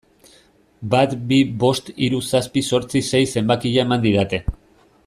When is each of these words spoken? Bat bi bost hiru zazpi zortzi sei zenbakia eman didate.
Bat 0.93 1.13
bi 1.31 1.37
bost 1.65 1.91
hiru 2.07 2.23
zazpi 2.39 2.65
zortzi 2.73 3.05
sei 3.11 3.23
zenbakia 3.35 3.87
eman 3.89 4.07
didate. 4.09 4.43